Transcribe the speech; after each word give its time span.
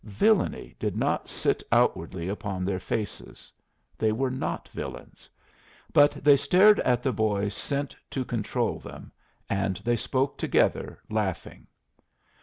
Villany 0.03 0.75
did 0.79 0.97
not 0.97 1.29
sit 1.29 1.61
outwardly 1.71 2.27
upon 2.27 2.65
their 2.65 2.79
faces; 2.79 3.53
they 3.99 4.11
were 4.11 4.31
not 4.31 4.67
villains; 4.69 5.29
but 5.93 6.13
they 6.23 6.35
stared 6.35 6.79
at 6.79 7.03
the 7.03 7.11
boy 7.13 7.49
sent 7.49 7.95
to 8.09 8.25
control 8.25 8.79
them, 8.79 9.11
and 9.47 9.75
they 9.85 9.95
spoke 9.95 10.39
together, 10.39 10.97
laughing. 11.11 11.67